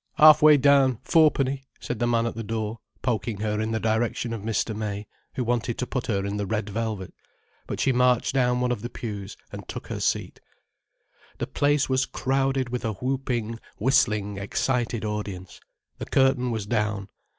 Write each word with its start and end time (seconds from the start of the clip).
"Arf 0.17 0.41
way 0.41 0.57
down, 0.57 0.97
fourpenny," 1.03 1.65
said 1.79 1.99
the 1.99 2.07
man 2.07 2.25
at 2.25 2.33
the 2.33 2.41
door, 2.43 2.79
poking 3.03 3.37
her 3.41 3.61
in 3.61 3.69
the 3.71 3.79
direction 3.79 4.33
of 4.33 4.41
Mr. 4.41 4.75
May, 4.75 5.05
who 5.35 5.43
wanted 5.43 5.77
to 5.77 5.85
put 5.85 6.07
her 6.07 6.25
in 6.25 6.37
the 6.37 6.47
red 6.47 6.69
velvet. 6.71 7.13
But 7.67 7.79
she 7.79 7.91
marched 7.91 8.33
down 8.33 8.61
one 8.61 8.71
of 8.71 8.81
the 8.81 8.89
pews, 8.89 9.37
and 9.51 9.67
took 9.67 9.89
her 9.89 9.99
seat. 9.99 10.39
The 11.37 11.45
place 11.45 11.87
was 11.87 12.07
crowded 12.07 12.69
with 12.69 12.83
a 12.83 12.93
whooping, 12.93 13.59
whistling, 13.77 14.39
excited 14.39 15.05
audience. 15.05 15.59
The 15.99 16.05
curtain 16.07 16.49
was 16.49 16.65
down. 16.65 17.09